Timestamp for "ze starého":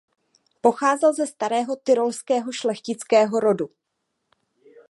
1.13-1.75